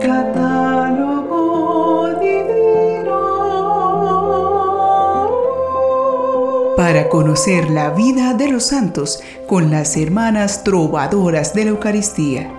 Catálogo 0.00 1.38
divino. 2.20 3.18
Para 6.76 7.08
conocer 7.08 7.70
la 7.70 7.90
vida 7.90 8.32
de 8.34 8.48
los 8.48 8.64
santos 8.64 9.20
con 9.46 9.70
las 9.70 9.96
hermanas 9.98 10.64
trovadoras 10.64 11.52
de 11.54 11.64
la 11.64 11.70
Eucaristía. 11.70 12.50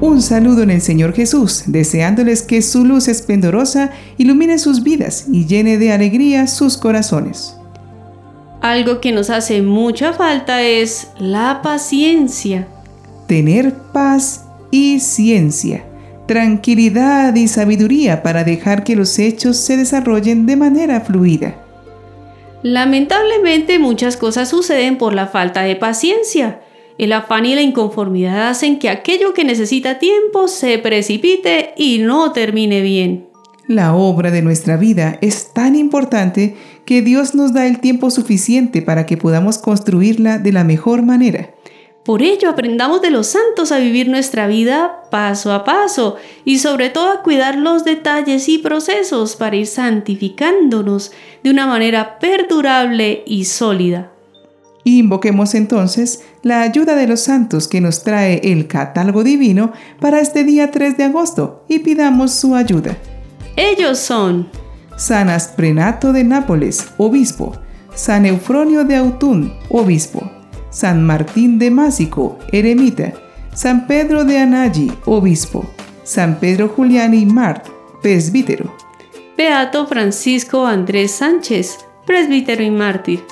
Un 0.00 0.22
saludo 0.22 0.62
en 0.62 0.70
el 0.70 0.80
Señor 0.80 1.12
Jesús, 1.12 1.64
deseándoles 1.66 2.42
que 2.42 2.62
su 2.62 2.84
luz 2.84 3.08
esplendorosa 3.08 3.90
ilumine 4.16 4.58
sus 4.58 4.82
vidas 4.82 5.26
y 5.30 5.46
llene 5.46 5.78
de 5.78 5.92
alegría 5.92 6.46
sus 6.46 6.76
corazones. 6.76 7.59
Algo 8.60 9.00
que 9.00 9.12
nos 9.12 9.30
hace 9.30 9.62
mucha 9.62 10.12
falta 10.12 10.62
es 10.62 11.12
la 11.18 11.60
paciencia. 11.62 12.68
Tener 13.26 13.74
paz 13.92 14.46
y 14.70 15.00
ciencia, 15.00 15.84
tranquilidad 16.26 17.34
y 17.34 17.48
sabiduría 17.48 18.22
para 18.22 18.44
dejar 18.44 18.84
que 18.84 18.96
los 18.96 19.18
hechos 19.18 19.56
se 19.56 19.76
desarrollen 19.76 20.46
de 20.46 20.56
manera 20.56 21.00
fluida. 21.00 21.56
Lamentablemente 22.62 23.78
muchas 23.78 24.16
cosas 24.16 24.48
suceden 24.50 24.98
por 24.98 25.14
la 25.14 25.26
falta 25.26 25.62
de 25.62 25.76
paciencia 25.76 26.60
el 27.00 27.14
afán 27.14 27.46
y 27.46 27.54
la 27.54 27.62
inconformidad 27.62 28.50
hacen 28.50 28.78
que 28.78 28.90
aquello 28.90 29.32
que 29.32 29.42
necesita 29.42 29.98
tiempo 29.98 30.48
se 30.48 30.76
precipite 30.76 31.72
y 31.78 31.96
no 31.96 32.32
termine 32.32 32.82
bien. 32.82 33.26
La 33.66 33.94
obra 33.94 34.30
de 34.30 34.42
nuestra 34.42 34.76
vida 34.76 35.16
es 35.22 35.54
tan 35.54 35.76
importante 35.76 36.56
que 36.90 37.02
Dios 37.02 37.36
nos 37.36 37.52
da 37.52 37.68
el 37.68 37.78
tiempo 37.78 38.10
suficiente 38.10 38.82
para 38.82 39.06
que 39.06 39.16
podamos 39.16 39.58
construirla 39.58 40.40
de 40.40 40.50
la 40.50 40.64
mejor 40.64 41.04
manera. 41.04 41.54
Por 42.04 42.20
ello 42.20 42.48
aprendamos 42.48 43.00
de 43.00 43.12
los 43.12 43.28
santos 43.28 43.70
a 43.70 43.78
vivir 43.78 44.08
nuestra 44.08 44.48
vida 44.48 45.02
paso 45.08 45.52
a 45.52 45.62
paso 45.62 46.16
y 46.44 46.58
sobre 46.58 46.90
todo 46.90 47.12
a 47.12 47.22
cuidar 47.22 47.56
los 47.56 47.84
detalles 47.84 48.48
y 48.48 48.58
procesos 48.58 49.36
para 49.36 49.54
ir 49.54 49.68
santificándonos 49.68 51.12
de 51.44 51.50
una 51.50 51.68
manera 51.68 52.18
perdurable 52.18 53.22
y 53.24 53.44
sólida. 53.44 54.10
Invoquemos 54.82 55.54
entonces 55.54 56.24
la 56.42 56.60
ayuda 56.60 56.96
de 56.96 57.06
los 57.06 57.20
santos 57.20 57.68
que 57.68 57.80
nos 57.80 58.02
trae 58.02 58.40
el 58.42 58.66
catálogo 58.66 59.22
divino 59.22 59.72
para 60.00 60.18
este 60.18 60.42
día 60.42 60.72
3 60.72 60.96
de 60.96 61.04
agosto 61.04 61.64
y 61.68 61.78
pidamos 61.78 62.32
su 62.32 62.56
ayuda. 62.56 62.96
Ellos 63.54 63.96
son 63.96 64.48
San 65.00 65.30
Asprenato 65.30 66.12
de 66.12 66.24
Nápoles, 66.24 66.92
obispo, 66.98 67.58
San 67.94 68.26
Eufronio 68.26 68.84
de 68.84 68.96
Autún, 68.96 69.50
obispo, 69.70 70.30
San 70.68 71.06
Martín 71.06 71.58
de 71.58 71.70
Másico, 71.70 72.38
eremita, 72.52 73.14
San 73.54 73.86
Pedro 73.86 74.26
de 74.26 74.36
Anagi, 74.36 74.92
obispo, 75.06 75.64
San 76.02 76.38
Pedro 76.38 76.68
Julián 76.68 77.14
y 77.14 77.24
Mart, 77.24 77.66
presbítero. 78.02 78.76
Beato 79.38 79.86
Francisco 79.86 80.66
Andrés 80.66 81.12
Sánchez, 81.12 81.78
presbítero 82.04 82.62
y 82.62 82.70
mártir. 82.70 83.24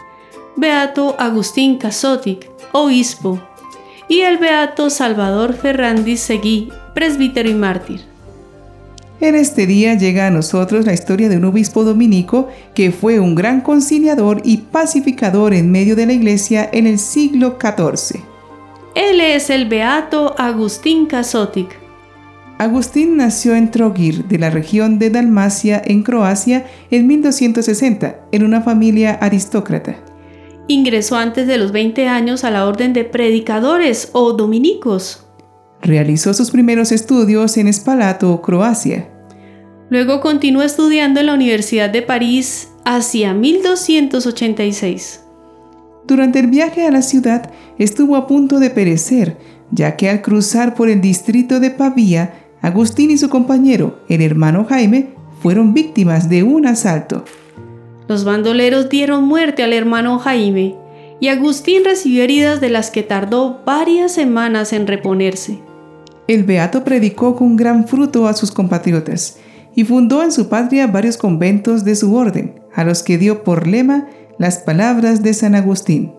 Beato 0.57 1.17
Agustín 1.19 1.77
Casotic, 1.77 2.51
obispo, 2.73 3.43
y 4.09 4.21
el 4.21 4.39
Beato 4.39 4.89
Salvador 4.89 5.53
Ferrandis 5.53 6.21
Seguí, 6.21 6.73
presbítero 6.95 7.51
y 7.51 7.55
mártir. 7.55 8.08
En 9.21 9.35
este 9.35 9.67
día 9.67 9.95
llega 9.95 10.29
a 10.29 10.31
nosotros 10.31 10.87
la 10.87 10.93
historia 10.93 11.29
de 11.29 11.39
un 11.39 11.45
obispo 11.45 11.83
dominico 11.83 12.49
que 12.73 12.93
fue 12.93 13.19
un 13.19 13.35
gran 13.35 13.63
conciliador 13.63 14.41
y 14.45 14.59
pacificador 14.59 15.55
en 15.55 15.73
medio 15.73 15.97
de 15.97 16.07
la 16.07 16.13
iglesia 16.13 16.69
en 16.73 16.87
el 16.87 17.01
siglo 17.01 17.59
XIV. 17.61 18.21
Él 18.95 19.21
es 19.21 19.51
el 19.51 19.69
Beato 19.69 20.37
Agustín 20.39 21.07
Casotic. 21.07 21.69
Agustín 22.59 23.17
nació 23.17 23.55
en 23.55 23.71
Trogir, 23.71 24.25
de 24.27 24.39
la 24.39 24.51
región 24.51 24.99
de 24.99 25.11
Dalmacia, 25.11 25.83
en 25.85 26.03
Croacia, 26.03 26.67
en 26.91 27.07
1260, 27.07 28.21
en 28.31 28.45
una 28.45 28.63
familia 28.63 29.15
aristócrata. 29.21 29.97
Ingresó 30.69 31.17
antes 31.17 31.47
de 31.47 31.59
los 31.59 31.73
20 31.73 32.09
años 32.09 32.45
a 32.45 32.51
la 32.51 32.67
orden 32.67 32.93
de 32.93 33.05
predicadores 33.05 34.11
o 34.13 34.33
dominicos. 34.33 35.28
Realizó 35.83 36.35
sus 36.35 36.51
primeros 36.51 36.93
estudios 36.93 37.57
en 37.57 37.73
Spalato, 37.73 38.41
Croacia. 38.43 39.09
Luego 39.91 40.21
continuó 40.21 40.63
estudiando 40.63 41.21
en 41.21 41.27
la 41.27 41.35
Universidad 41.35 41.89
de 41.91 42.03
París 42.03 42.69
hacia 42.85 43.33
1286. 43.33 45.25
Durante 46.07 46.39
el 46.41 46.49
viaje 46.49 46.87
a 46.87 46.91
la 46.91 47.03
ciudad 47.03 47.51
estuvo 47.79 48.17
a 48.17 48.27
punto 48.27 48.59
de 48.61 48.71
perecer, 48.71 49.37
ya 49.71 49.97
que 49.97 50.09
al 50.09 50.23
cruzar 50.23 50.75
por 50.75 50.89
el 50.89 51.01
distrito 51.01 51.61
de 51.61 51.71
Pavía, 51.71 52.35
Agustín 52.61 53.11
y 53.11 53.19
su 53.19 53.29
compañero, 53.29 54.01
el 54.09 54.23
hermano 54.23 54.65
Jaime, 54.65 55.11
fueron 55.43 55.75
víctimas 55.75 56.29
de 56.29 56.43
un 56.43 56.67
asalto. 56.67 57.25
Los 58.09 58.25
bandoleros 58.25 58.89
dieron 58.89 59.25
muerte 59.25 59.63
al 59.63 59.73
hermano 59.73 60.19
Jaime 60.19 60.77
y 61.21 61.29
Agustín 61.29 61.85
recibió 61.85 62.25
heridas 62.25 62.61
de 62.61 62.71
las 62.71 62.91
que 62.91 63.03
tardó 63.03 63.61
varias 63.65 64.13
semanas 64.13 64.73
en 64.73 64.87
reponerse. 64.87 65.61
El 66.29 66.45
beato 66.45 66.85
predicó 66.85 67.35
con 67.35 67.57
gran 67.57 67.89
fruto 67.89 68.29
a 68.29 68.35
sus 68.35 68.53
compatriotas 68.53 69.39
y 69.75 69.83
fundó 69.83 70.23
en 70.23 70.31
su 70.31 70.49
patria 70.49 70.87
varios 70.87 71.17
conventos 71.17 71.85
de 71.85 71.97
su 71.97 72.15
orden, 72.15 72.61
a 72.73 72.85
los 72.85 73.03
que 73.03 73.19
dio 73.19 73.43
por 73.43 73.67
lema 73.67 74.07
las 74.39 74.59
palabras 74.59 75.25
de 75.25 75.35
San 75.35 75.57
Agustín. 75.57 76.15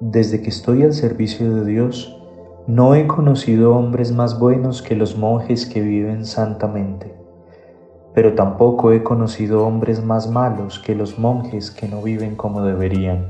Desde 0.00 0.42
que 0.42 0.48
estoy 0.48 0.82
al 0.82 0.92
servicio 0.92 1.54
de 1.54 1.64
Dios, 1.64 2.18
no 2.66 2.96
he 2.96 3.06
conocido 3.06 3.76
hombres 3.76 4.10
más 4.10 4.40
buenos 4.40 4.82
que 4.82 4.96
los 4.96 5.16
monjes 5.16 5.66
que 5.66 5.80
viven 5.80 6.24
santamente 6.24 7.14
pero 8.14 8.34
tampoco 8.34 8.92
he 8.92 9.02
conocido 9.02 9.66
hombres 9.66 10.02
más 10.02 10.30
malos 10.30 10.78
que 10.78 10.94
los 10.94 11.18
monjes 11.18 11.70
que 11.70 11.88
no 11.88 12.00
viven 12.00 12.36
como 12.36 12.62
deberían. 12.62 13.28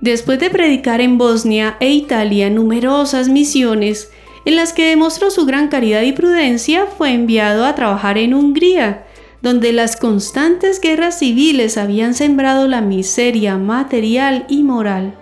Después 0.00 0.38
de 0.38 0.48
predicar 0.48 1.00
en 1.00 1.18
Bosnia 1.18 1.76
e 1.80 1.90
Italia 1.90 2.48
numerosas 2.48 3.28
misiones, 3.28 4.10
en 4.46 4.56
las 4.56 4.72
que 4.72 4.88
demostró 4.88 5.30
su 5.30 5.44
gran 5.44 5.68
caridad 5.68 6.02
y 6.02 6.12
prudencia, 6.12 6.86
fue 6.86 7.12
enviado 7.12 7.66
a 7.66 7.74
trabajar 7.74 8.16
en 8.16 8.32
Hungría, 8.32 9.04
donde 9.42 9.72
las 9.72 9.96
constantes 9.96 10.80
guerras 10.80 11.18
civiles 11.18 11.76
habían 11.76 12.14
sembrado 12.14 12.66
la 12.66 12.80
miseria 12.80 13.58
material 13.58 14.46
y 14.48 14.62
moral. 14.62 15.14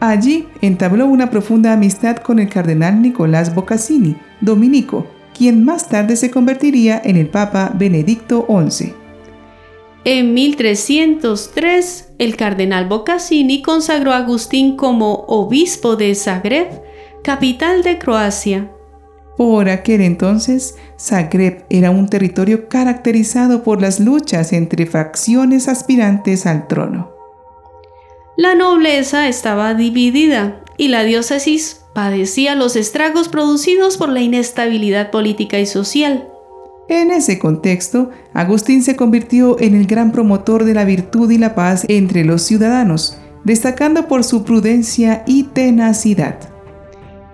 Allí 0.00 0.46
entabló 0.60 1.06
una 1.06 1.30
profunda 1.30 1.72
amistad 1.72 2.16
con 2.16 2.38
el 2.38 2.48
cardenal 2.48 3.00
Nicolás 3.00 3.54
Bocassini, 3.54 4.16
dominico, 4.40 5.06
quien 5.36 5.64
más 5.64 5.88
tarde 5.88 6.16
se 6.16 6.30
convertiría 6.30 7.00
en 7.02 7.16
el 7.16 7.28
Papa 7.28 7.72
Benedicto 7.74 8.46
XI. 8.48 8.99
En 10.04 10.32
1303, 10.32 12.12
el 12.18 12.36
cardenal 12.36 12.88
Bocassini 12.88 13.60
consagró 13.60 14.12
a 14.12 14.18
Agustín 14.18 14.76
como 14.76 15.24
obispo 15.28 15.96
de 15.96 16.14
Zagreb, 16.14 16.68
capital 17.22 17.82
de 17.82 17.98
Croacia. 17.98 18.70
Por 19.36 19.68
aquel 19.68 20.00
entonces, 20.00 20.76
Zagreb 20.98 21.64
era 21.68 21.90
un 21.90 22.08
territorio 22.08 22.68
caracterizado 22.68 23.62
por 23.62 23.82
las 23.82 24.00
luchas 24.00 24.54
entre 24.54 24.86
facciones 24.86 25.68
aspirantes 25.68 26.46
al 26.46 26.66
trono. 26.66 27.10
La 28.38 28.54
nobleza 28.54 29.28
estaba 29.28 29.74
dividida 29.74 30.64
y 30.78 30.88
la 30.88 31.04
diócesis 31.04 31.82
padecía 31.94 32.54
los 32.54 32.74
estragos 32.74 33.28
producidos 33.28 33.98
por 33.98 34.08
la 34.08 34.20
inestabilidad 34.20 35.10
política 35.10 35.58
y 35.58 35.66
social. 35.66 36.26
En 36.90 37.12
ese 37.12 37.38
contexto, 37.38 38.10
Agustín 38.34 38.82
se 38.82 38.96
convirtió 38.96 39.60
en 39.60 39.76
el 39.76 39.86
gran 39.86 40.10
promotor 40.10 40.64
de 40.64 40.74
la 40.74 40.84
virtud 40.84 41.30
y 41.30 41.38
la 41.38 41.54
paz 41.54 41.84
entre 41.86 42.24
los 42.24 42.42
ciudadanos, 42.42 43.16
destacando 43.44 44.08
por 44.08 44.24
su 44.24 44.42
prudencia 44.42 45.22
y 45.24 45.44
tenacidad. 45.44 46.40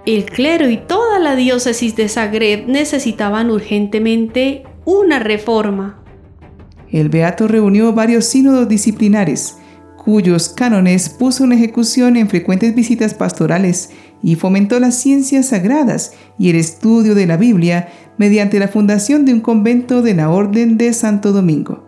El 0.05 0.27
clero 0.27 0.69
y 0.69 0.77
toda 0.77 1.19
la 1.19 1.37
diócesis 1.37 1.97
de 1.97 2.11
Zagreb 2.11 2.69
necesitaban 2.69 3.51
urgentemente 3.51 4.65
una 4.85 5.21
reforma. 5.21 6.05
El 6.93 7.09
beato 7.09 7.49
reunió 7.49 7.95
varios 7.95 8.27
sínodos 8.27 8.69
disciplinares, 8.69 9.57
cuyos 9.97 10.51
cánones 10.51 11.09
puso 11.09 11.45
en 11.45 11.53
ejecución 11.53 12.19
en 12.19 12.29
frecuentes 12.29 12.75
visitas 12.75 13.15
pastorales 13.15 13.89
y 14.23 14.37
fomentó 14.37 14.81
las 14.81 14.95
ciencias 14.97 15.47
sagradas 15.47 16.13
y 16.39 16.51
el 16.51 16.57
estudio 16.57 17.15
de 17.15 17.27
la 17.27 17.37
Biblia 17.37 17.89
mediante 18.19 18.59
la 18.59 18.69
fundación 18.69 19.25
de 19.25 19.33
un 19.33 19.41
convento 19.41 20.03
de 20.03 20.15
la 20.15 20.31
Orden 20.31 20.79
de 20.79 20.93
Santo 20.93 21.33
Domingo. 21.33 21.85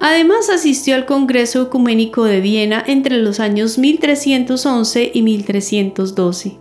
Además 0.00 0.48
asistió 0.48 0.94
al 0.94 1.04
Congreso 1.04 1.62
Ecuménico 1.62 2.24
de 2.24 2.40
Viena 2.40 2.82
entre 2.86 3.18
los 3.18 3.38
años 3.38 3.78
1311 3.78 5.10
y 5.12 5.22
1312. 5.22 6.58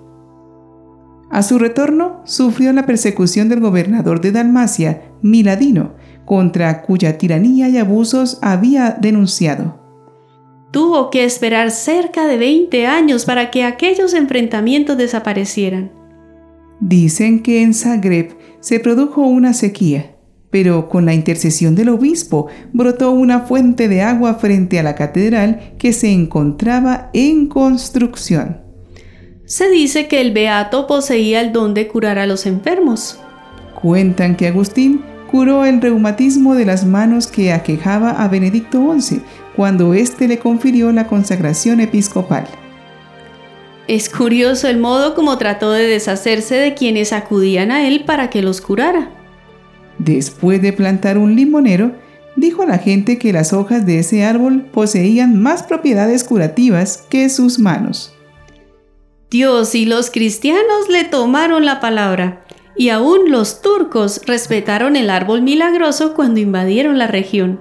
A 1.31 1.43
su 1.43 1.59
retorno, 1.59 2.21
sufrió 2.25 2.73
la 2.73 2.85
persecución 2.85 3.47
del 3.49 3.59
gobernador 3.61 4.19
de 4.19 4.31
Dalmacia, 4.31 5.03
Miladino, 5.21 5.93
contra 6.25 6.81
cuya 6.81 7.17
tiranía 7.17 7.69
y 7.69 7.77
abusos 7.77 8.39
había 8.41 8.97
denunciado. 8.99 9.78
Tuvo 10.89 11.11
que 11.11 11.23
esperar 11.23 11.69
cerca 11.69 12.25
de 12.25 12.37
20 12.37 12.87
años 12.87 13.23
para 13.23 13.51
que 13.51 13.63
aquellos 13.63 14.15
enfrentamientos 14.15 14.97
desaparecieran. 14.97 15.91
Dicen 16.79 17.43
que 17.43 17.61
en 17.61 17.75
Zagreb 17.75 18.35
se 18.59 18.79
produjo 18.79 19.21
una 19.21 19.53
sequía, 19.53 20.15
pero 20.49 20.89
con 20.89 21.05
la 21.05 21.13
intercesión 21.13 21.75
del 21.75 21.89
obispo 21.89 22.47
brotó 22.73 23.11
una 23.11 23.41
fuente 23.41 23.87
de 23.87 24.01
agua 24.01 24.39
frente 24.39 24.79
a 24.79 24.83
la 24.83 24.95
catedral 24.95 25.75
que 25.77 25.93
se 25.93 26.11
encontraba 26.11 27.11
en 27.13 27.45
construcción. 27.45 28.61
Se 29.45 29.69
dice 29.69 30.07
que 30.07 30.21
el 30.21 30.31
beato 30.31 30.87
poseía 30.87 31.41
el 31.41 31.51
don 31.51 31.75
de 31.75 31.87
curar 31.87 32.17
a 32.17 32.25
los 32.25 32.47
enfermos. 32.47 33.19
Cuentan 33.79 34.35
que 34.35 34.47
Agustín 34.47 35.03
curó 35.29 35.63
el 35.65 35.79
reumatismo 35.79 36.55
de 36.55 36.65
las 36.65 36.85
manos 36.85 37.27
que 37.27 37.51
aquejaba 37.51 38.11
a 38.11 38.27
Benedicto 38.27 38.95
XI 38.99 39.21
cuando 39.55 39.93
éste 39.93 40.27
le 40.27 40.39
confirió 40.39 40.91
la 40.91 41.05
consagración 41.05 41.79
episcopal. 41.79 42.47
Es 43.87 44.09
curioso 44.09 44.67
el 44.67 44.79
modo 44.79 45.13
como 45.13 45.37
trató 45.37 45.71
de 45.71 45.87
deshacerse 45.87 46.55
de 46.55 46.73
quienes 46.73 47.13
acudían 47.13 47.71
a 47.71 47.87
él 47.87 48.05
para 48.05 48.29
que 48.29 48.41
los 48.41 48.61
curara. 48.61 49.11
Después 49.99 50.61
de 50.61 50.73
plantar 50.73 51.17
un 51.17 51.35
limonero, 51.35 51.91
dijo 52.35 52.63
a 52.63 52.67
la 52.67 52.77
gente 52.77 53.19
que 53.19 53.33
las 53.33 53.53
hojas 53.53 53.85
de 53.85 53.99
ese 53.99 54.23
árbol 54.23 54.65
poseían 54.71 55.39
más 55.39 55.63
propiedades 55.63 56.23
curativas 56.23 57.05
que 57.09 57.29
sus 57.29 57.59
manos. 57.59 58.15
Dios 59.29 59.75
y 59.75 59.85
los 59.85 60.09
cristianos 60.09 60.89
le 60.89 61.03
tomaron 61.03 61.65
la 61.65 61.79
palabra 61.79 62.45
y 62.79 62.91
aún 62.91 63.29
los 63.29 63.61
turcos 63.61 64.21
respetaron 64.25 64.95
el 64.95 65.09
árbol 65.09 65.41
milagroso 65.41 66.13
cuando 66.13 66.39
invadieron 66.39 66.97
la 66.97 67.07
región. 67.07 67.59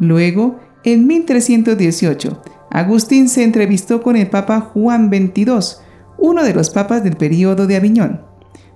Luego, 0.00 0.58
en 0.82 1.06
1318, 1.06 2.42
Agustín 2.68 3.28
se 3.28 3.44
entrevistó 3.44 4.02
con 4.02 4.16
el 4.16 4.28
Papa 4.28 4.60
Juan 4.60 5.08
XXII, 5.08 5.84
uno 6.18 6.42
de 6.42 6.52
los 6.52 6.70
papas 6.70 7.04
del 7.04 7.16
período 7.16 7.68
de 7.68 7.76
Aviñón, 7.76 8.22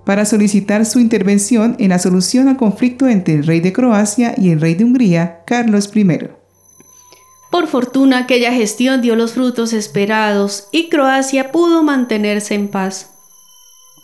para 0.07 0.27
solicitar 0.27 0.87
su 0.87 1.01
intervención 1.01 1.75
en 1.81 1.89
la 1.89 1.99
solución 1.99 2.47
al 2.47 2.57
conflicto 2.57 3.09
entre 3.09 3.35
el 3.35 3.45
rey 3.45 3.59
de 3.59 3.73
Croacia 3.73 4.37
y 4.39 4.51
el 4.51 4.61
rey 4.61 4.77
de 4.77 4.85
Hungría, 4.85 5.41
Carlos 5.45 5.91
I. 5.93 6.07
Por 7.51 7.67
fortuna 7.67 8.19
aquella 8.19 8.53
gestión 8.53 9.03
dio 9.03 9.17
los 9.17 9.33
frutos 9.33 9.73
esperados 9.73 10.69
y 10.71 10.89
Croacia 10.89 11.51
pudo 11.51 11.83
mantenerse 11.83 12.55
en 12.55 12.69
paz. 12.69 13.12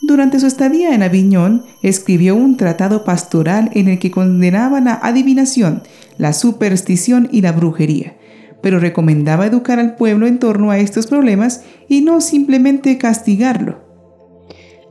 Durante 0.08 0.40
su 0.40 0.46
estadía 0.46 0.94
en 0.94 1.02
Aviñón, 1.02 1.66
escribió 1.82 2.34
un 2.34 2.56
tratado 2.56 3.04
pastoral 3.04 3.68
en 3.74 3.88
el 3.88 3.98
que 3.98 4.10
condenaba 4.10 4.80
la 4.80 4.94
adivinación, 4.94 5.82
la 6.16 6.32
superstición 6.32 7.28
y 7.30 7.42
la 7.42 7.52
brujería, 7.52 8.16
pero 8.62 8.80
recomendaba 8.80 9.44
educar 9.44 9.78
al 9.78 9.96
pueblo 9.96 10.26
en 10.26 10.38
torno 10.38 10.70
a 10.70 10.78
estos 10.78 11.08
problemas 11.08 11.62
y 11.90 12.00
no 12.00 12.22
simplemente 12.22 12.96
castigarlo. 12.96 13.84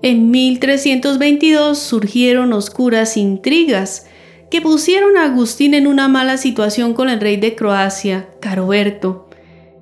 En 0.03 0.29
1322 0.29 1.79
surgieron 1.79 2.53
oscuras 2.53 3.17
intrigas 3.17 4.05
que 4.51 4.61
pusieron 4.61 5.17
a 5.17 5.23
Agustín 5.23 5.73
en 5.73 5.87
una 5.87 6.07
mala 6.07 6.37
situación 6.37 6.93
con 6.93 7.09
el 7.09 7.19
rey 7.19 7.37
de 7.37 7.55
Croacia, 7.55 8.29
Caroberto, 8.39 9.27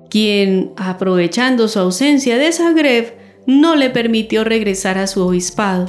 quien, 0.08 0.72
aprovechando 0.78 1.68
su 1.68 1.78
ausencia 1.78 2.38
de 2.38 2.52
Zagreb, 2.52 3.25
no 3.46 3.76
le 3.76 3.90
permitió 3.90 4.44
regresar 4.44 4.98
a 4.98 5.06
su 5.06 5.22
obispado. 5.22 5.88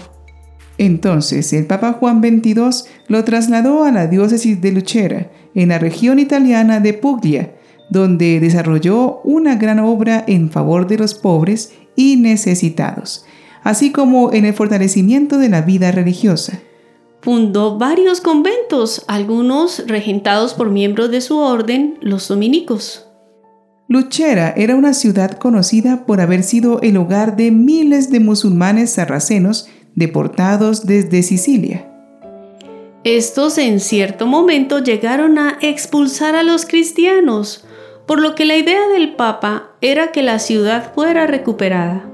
Entonces 0.77 1.53
el 1.53 1.65
Papa 1.65 1.93
Juan 1.93 2.21
XXII 2.21 2.89
lo 3.07 3.23
trasladó 3.23 3.83
a 3.83 3.91
la 3.91 4.07
diócesis 4.07 4.61
de 4.61 4.71
Lucera, 4.71 5.31
en 5.55 5.69
la 5.69 5.79
región 5.79 6.19
italiana 6.19 6.79
de 6.79 6.93
Puglia, 6.93 7.55
donde 7.89 8.39
desarrolló 8.39 9.21
una 9.23 9.55
gran 9.55 9.79
obra 9.79 10.23
en 10.27 10.51
favor 10.51 10.87
de 10.87 10.97
los 10.97 11.15
pobres 11.15 11.73
y 11.95 12.17
necesitados, 12.17 13.25
así 13.63 13.91
como 13.91 14.31
en 14.33 14.45
el 14.45 14.53
fortalecimiento 14.53 15.39
de 15.39 15.49
la 15.49 15.61
vida 15.61 15.91
religiosa. 15.91 16.61
Fundó 17.21 17.79
varios 17.79 18.21
conventos, 18.21 19.03
algunos 19.07 19.83
regentados 19.87 20.53
por 20.53 20.69
miembros 20.69 21.09
de 21.09 21.21
su 21.21 21.37
orden, 21.37 21.97
los 22.01 22.27
dominicos. 22.27 23.06
Luchera 23.89 24.53
era 24.57 24.75
una 24.75 24.93
ciudad 24.93 25.31
conocida 25.31 26.05
por 26.05 26.19
haber 26.19 26.43
sido 26.43 26.81
el 26.81 26.97
hogar 26.97 27.37
de 27.37 27.51
miles 27.51 28.11
de 28.11 28.19
musulmanes 28.19 28.91
sarracenos 28.91 29.69
deportados 29.95 30.85
desde 30.85 31.23
Sicilia. 31.23 31.89
Estos 33.05 33.57
en 33.57 33.79
cierto 33.79 34.27
momento 34.27 34.79
llegaron 34.79 35.37
a 35.37 35.57
expulsar 35.61 36.35
a 36.35 36.43
los 36.43 36.65
cristianos, 36.65 37.65
por 38.05 38.19
lo 38.19 38.35
que 38.35 38.43
la 38.43 38.57
idea 38.57 38.89
del 38.89 39.15
Papa 39.15 39.71
era 39.79 40.11
que 40.11 40.21
la 40.21 40.39
ciudad 40.39 40.93
fuera 40.93 41.25
recuperada. 41.25 42.09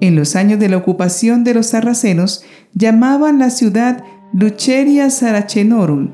En 0.00 0.16
los 0.16 0.34
años 0.34 0.58
de 0.58 0.70
la 0.70 0.78
ocupación 0.78 1.44
de 1.44 1.52
los 1.52 1.66
sarracenos, 1.66 2.42
llamaban 2.72 3.38
la 3.38 3.50
ciudad 3.50 4.02
Lucheria 4.32 5.10
Saracenorum, 5.10 6.12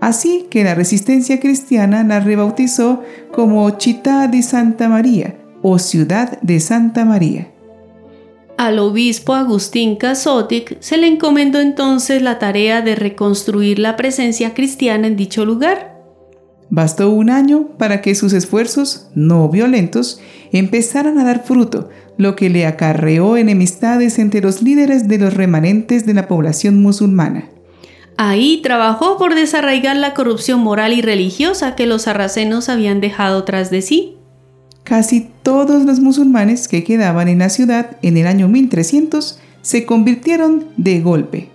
Así 0.00 0.46
que 0.50 0.64
la 0.64 0.74
resistencia 0.74 1.40
cristiana 1.40 2.04
la 2.04 2.20
rebautizó 2.20 3.02
como 3.32 3.68
Città 3.78 4.28
di 4.28 4.42
Santa 4.42 4.88
María 4.88 5.36
o 5.62 5.78
Ciudad 5.78 6.40
de 6.40 6.60
Santa 6.60 7.04
María. 7.04 7.48
Al 8.56 8.78
obispo 8.80 9.34
Agustín 9.34 9.96
Casotic 9.96 10.78
se 10.80 10.96
le 10.96 11.06
encomendó 11.06 11.60
entonces 11.60 12.22
la 12.22 12.38
tarea 12.38 12.82
de 12.82 12.96
reconstruir 12.96 13.78
la 13.78 13.96
presencia 13.96 14.54
cristiana 14.54 15.06
en 15.06 15.16
dicho 15.16 15.44
lugar. 15.44 15.96
Bastó 16.70 17.10
un 17.10 17.30
año 17.30 17.68
para 17.78 18.02
que 18.02 18.14
sus 18.14 18.32
esfuerzos, 18.32 19.08
no 19.14 19.48
violentos, 19.48 20.20
empezaran 20.52 21.18
a 21.18 21.24
dar 21.24 21.44
fruto, 21.44 21.88
lo 22.16 22.36
que 22.36 22.50
le 22.50 22.66
acarreó 22.66 23.36
enemistades 23.36 24.18
entre 24.18 24.40
los 24.40 24.60
líderes 24.60 25.08
de 25.08 25.18
los 25.18 25.34
remanentes 25.34 26.04
de 26.04 26.14
la 26.14 26.28
población 26.28 26.82
musulmana. 26.82 27.48
Ahí 28.20 28.58
trabajó 28.64 29.16
por 29.16 29.36
desarraigar 29.36 29.96
la 29.96 30.12
corrupción 30.12 30.58
moral 30.58 30.92
y 30.92 31.02
religiosa 31.02 31.76
que 31.76 31.86
los 31.86 32.02
sarracenos 32.02 32.68
habían 32.68 33.00
dejado 33.00 33.44
tras 33.44 33.70
de 33.70 33.80
sí. 33.80 34.16
Casi 34.82 35.28
todos 35.44 35.84
los 35.84 36.00
musulmanes 36.00 36.66
que 36.66 36.82
quedaban 36.82 37.28
en 37.28 37.38
la 37.38 37.48
ciudad 37.48 37.96
en 38.02 38.16
el 38.16 38.26
año 38.26 38.48
1300 38.48 39.38
se 39.62 39.86
convirtieron 39.86 40.66
de 40.76 41.00
golpe. 41.00 41.48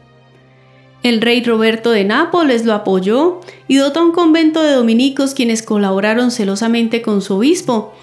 El 1.04 1.20
rey 1.20 1.44
Roberto 1.44 1.92
de 1.92 2.06
Nápoles 2.06 2.64
lo 2.64 2.72
apoyó 2.72 3.42
y 3.68 3.76
dotó 3.76 4.02
un 4.02 4.14
convento 4.14 4.64
de 4.64 4.72
dominicos 4.72 5.34
quienes 5.34 5.64
colaboraron 5.64 6.32
celosamente 6.32 7.02
con 7.02 7.22
su 7.22 7.36
obispo, 7.36 7.94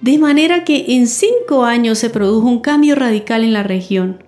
de 0.00 0.18
manera 0.18 0.64
que 0.64 0.86
en 0.88 1.06
cinco 1.06 1.64
años 1.64 1.98
se 1.98 2.10
produjo 2.10 2.48
un 2.48 2.58
cambio 2.58 2.96
radical 2.96 3.44
en 3.44 3.52
la 3.52 3.62
región. 3.62 4.24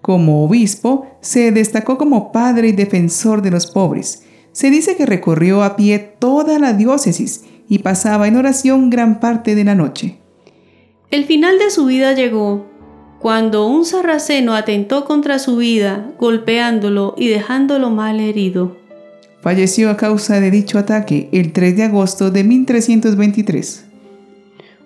Como 0.00 0.44
obispo, 0.44 1.06
se 1.20 1.52
destacó 1.52 1.98
como 1.98 2.32
padre 2.32 2.68
y 2.68 2.72
defensor 2.72 3.42
de 3.42 3.50
los 3.50 3.66
pobres. 3.66 4.24
Se 4.52 4.70
dice 4.70 4.96
que 4.96 5.06
recorrió 5.06 5.62
a 5.62 5.76
pie 5.76 5.98
toda 5.98 6.58
la 6.58 6.72
diócesis 6.72 7.44
y 7.68 7.80
pasaba 7.80 8.26
en 8.26 8.36
oración 8.36 8.90
gran 8.90 9.20
parte 9.20 9.54
de 9.54 9.64
la 9.64 9.74
noche. 9.74 10.18
El 11.10 11.24
final 11.24 11.58
de 11.58 11.70
su 11.70 11.86
vida 11.86 12.14
llegó 12.14 12.66
cuando 13.20 13.66
un 13.66 13.84
sarraceno 13.84 14.54
atentó 14.54 15.04
contra 15.04 15.38
su 15.38 15.56
vida, 15.56 16.10
golpeándolo 16.18 17.14
y 17.18 17.28
dejándolo 17.28 17.90
mal 17.90 18.18
herido. 18.18 18.76
Falleció 19.42 19.90
a 19.90 19.96
causa 19.96 20.40
de 20.40 20.50
dicho 20.50 20.78
ataque 20.78 21.28
el 21.32 21.52
3 21.52 21.76
de 21.76 21.82
agosto 21.84 22.30
de 22.30 22.44
1323. 22.44 23.84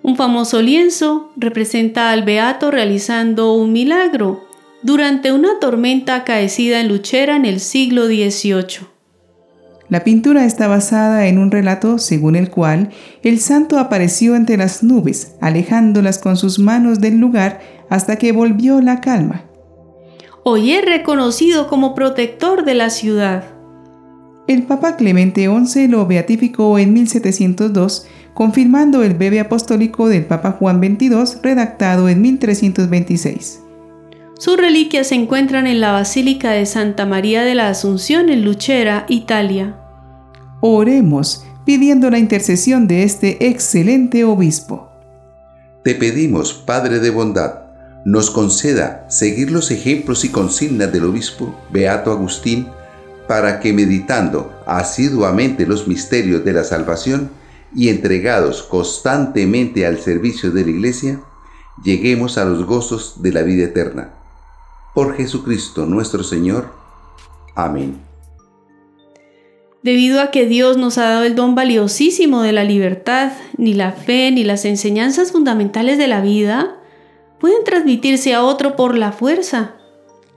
Un 0.03 0.15
famoso 0.15 0.61
lienzo 0.61 1.31
representa 1.35 2.11
al 2.11 2.23
beato 2.23 2.71
realizando 2.71 3.53
un 3.53 3.73
milagro 3.73 4.44
durante 4.85 5.31
una 5.31 5.57
tormenta 5.59 6.13
acaecida 6.13 6.79
en 6.79 6.89
Luchera 6.89 7.35
en 7.35 7.45
el 7.45 7.59
siglo 7.59 8.05
XVIII. 8.05 8.85
La 9.89 10.03
pintura 10.03 10.45
está 10.45 10.67
basada 10.67 11.25
en 11.25 11.39
un 11.39 11.49
relato 11.49 11.97
según 11.97 12.35
el 12.35 12.51
cual 12.51 12.91
el 13.23 13.39
santo 13.39 13.79
apareció 13.79 14.35
entre 14.35 14.57
las 14.57 14.83
nubes, 14.83 15.33
alejándolas 15.41 16.19
con 16.19 16.37
sus 16.37 16.59
manos 16.59 17.01
del 17.01 17.17
lugar 17.17 17.61
hasta 17.89 18.17
que 18.17 18.31
volvió 18.31 18.79
la 18.79 19.01
calma. 19.01 19.45
Hoy 20.43 20.73
es 20.73 20.85
reconocido 20.85 21.67
como 21.67 21.95
protector 21.95 22.63
de 22.63 22.75
la 22.75 22.91
ciudad. 22.91 23.43
El 24.47 24.63
Papa 24.63 24.97
Clemente 24.97 25.47
XI 25.47 25.87
lo 25.87 26.05
beatificó 26.05 26.77
en 26.77 26.93
1702, 26.93 28.05
confirmando 28.35 29.01
el 29.01 29.15
bebé 29.15 29.39
apostólico 29.39 30.09
del 30.09 30.25
Papa 30.25 30.51
Juan 30.51 30.79
XXII 30.79 31.41
redactado 31.41 32.07
en 32.07 32.21
1326. 32.21 33.64
Sus 34.37 34.57
reliquias 34.57 35.07
se 35.07 35.15
encuentran 35.15 35.65
en 35.65 35.79
la 35.79 35.93
Basílica 35.93 36.51
de 36.51 36.65
Santa 36.65 37.05
María 37.05 37.43
de 37.43 37.55
la 37.55 37.69
Asunción 37.69 38.29
en 38.29 38.43
Luchera, 38.43 39.05
Italia. 39.07 39.77
Oremos 40.59 41.45
pidiendo 41.63 42.09
la 42.09 42.19
intercesión 42.19 42.87
de 42.87 43.03
este 43.03 43.47
excelente 43.47 44.25
obispo. 44.25 44.91
Te 45.83 45.95
pedimos, 45.95 46.53
Padre 46.53 46.99
de 46.99 47.11
bondad, 47.11 47.61
nos 48.03 48.29
conceda 48.29 49.05
seguir 49.09 49.51
los 49.51 49.71
ejemplos 49.71 50.25
y 50.25 50.29
consignas 50.29 50.91
del 50.91 51.05
obispo 51.05 51.55
Beato 51.71 52.11
Agustín 52.11 52.67
para 53.27 53.61
que 53.61 53.71
meditando 53.71 54.53
asiduamente 54.67 55.65
los 55.65 55.87
misterios 55.87 56.43
de 56.43 56.53
la 56.53 56.63
salvación, 56.63 57.31
y 57.75 57.89
entregados 57.89 58.63
constantemente 58.63 59.85
al 59.85 59.99
servicio 59.99 60.51
de 60.51 60.63
la 60.63 60.69
Iglesia, 60.69 61.21
lleguemos 61.83 62.37
a 62.37 62.45
los 62.45 62.65
gozos 62.65 63.21
de 63.21 63.33
la 63.33 63.41
vida 63.41 63.65
eterna. 63.65 64.24
Por 64.95 65.17
Jesucristo 65.17 65.85
nuestro 65.85 66.23
Señor. 66.23 66.69
Amén. 67.53 67.97
Debido 69.83 70.21
a 70.21 70.31
que 70.31 70.45
Dios 70.45 70.77
nos 70.77 70.97
ha 70.97 71.03
dado 71.03 71.25
el 71.25 71.35
don 71.35 71.53
valiosísimo 71.53 72.41
de 72.41 72.53
la 72.53 72.63
libertad, 72.63 73.33
ni 73.57 73.73
la 73.73 73.91
fe 73.91 74.31
ni 74.31 74.45
las 74.45 74.63
enseñanzas 74.63 75.33
fundamentales 75.33 75.97
de 75.97 76.07
la 76.07 76.21
vida 76.21 76.77
pueden 77.41 77.65
transmitirse 77.65 78.33
a 78.33 78.43
otro 78.43 78.77
por 78.77 78.97
la 78.97 79.11
fuerza. 79.11 79.75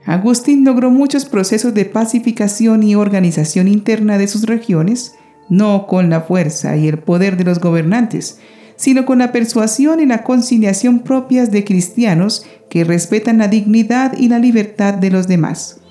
Agustín 0.05 0.65
logró 0.65 0.91
muchos 0.91 1.23
procesos 1.23 1.73
de 1.73 1.85
pacificación 1.85 2.83
y 2.83 2.95
organización 2.95 3.69
interna 3.69 4.17
de 4.17 4.27
sus 4.27 4.43
regiones, 4.43 5.15
no 5.47 5.87
con 5.87 6.09
la 6.09 6.19
fuerza 6.19 6.75
y 6.75 6.89
el 6.89 6.99
poder 6.99 7.37
de 7.37 7.45
los 7.45 7.59
gobernantes, 7.59 8.41
sino 8.79 9.05
con 9.05 9.19
la 9.19 9.33
persuasión 9.33 9.99
y 9.99 10.05
la 10.05 10.23
conciliación 10.23 10.99
propias 10.99 11.51
de 11.51 11.65
cristianos 11.65 12.45
que 12.69 12.85
respetan 12.85 13.37
la 13.37 13.49
dignidad 13.49 14.17
y 14.17 14.29
la 14.29 14.39
libertad 14.39 14.93
de 14.93 15.11
los 15.11 15.27
demás. 15.27 15.81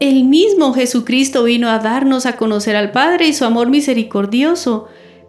El 0.00 0.24
mismo 0.24 0.72
Jesucristo 0.72 1.44
vino 1.44 1.68
a 1.68 1.80
darnos 1.80 2.24
a 2.24 2.36
conocer 2.38 2.76
al 2.76 2.92
Padre 2.92 3.28
y 3.28 3.34
su 3.34 3.44
amor 3.44 3.68
misericordioso, 3.68 4.86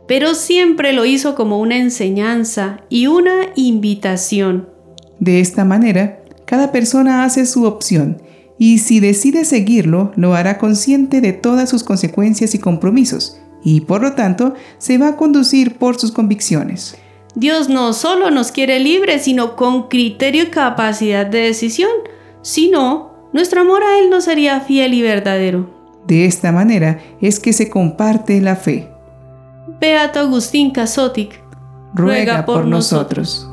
pero 0.07 0.35
siempre 0.35 0.93
lo 0.93 1.03
hizo 1.03 1.35
como 1.35 1.59
una 1.59 1.75
enseñanza 1.75 2.79
y 2.87 3.07
una 3.07 3.47
invitación. 3.55 4.69
De 5.19 5.41
esta 5.41 5.65
manera, 5.65 6.23
cada 6.45 6.71
persona 6.71 7.25
hace 7.25 7.45
su 7.45 7.65
opción 7.65 8.21
y 8.57 8.77
si 8.77 9.01
decide 9.01 9.43
seguirlo, 9.43 10.13
lo 10.15 10.33
hará 10.33 10.57
consciente 10.57 11.19
de 11.19 11.33
todas 11.33 11.69
sus 11.69 11.83
consecuencias 11.83 12.55
y 12.55 12.59
compromisos, 12.59 13.37
y 13.65 13.81
por 13.81 14.01
lo 14.01 14.13
tanto 14.13 14.53
se 14.77 14.97
va 14.97 15.09
a 15.09 15.17
conducir 15.17 15.77
por 15.77 15.99
sus 15.99 16.13
convicciones. 16.13 16.95
Dios 17.33 17.67
no 17.67 17.91
solo 17.91 18.31
nos 18.31 18.53
quiere 18.53 18.79
libres, 18.79 19.23
sino 19.23 19.57
con 19.57 19.89
criterio 19.89 20.43
y 20.43 20.47
capacidad 20.47 21.25
de 21.25 21.39
decisión. 21.39 21.89
Si 22.43 22.69
no, 22.69 23.11
nuestro 23.33 23.61
amor 23.61 23.83
a 23.83 23.99
Él 23.99 24.09
no 24.09 24.21
sería 24.21 24.61
fiel 24.61 24.93
y 24.93 25.01
verdadero. 25.01 25.69
De 26.07 26.25
esta 26.25 26.51
manera 26.51 26.99
es 27.19 27.39
que 27.39 27.51
se 27.51 27.69
comparte 27.69 28.39
la 28.39 28.55
fe. 28.55 28.89
Beato 29.81 30.19
Agustín 30.19 30.71
Casotic, 30.71 31.41
ruega, 31.93 32.45
por, 32.45 32.65
nosotros. 32.65 33.49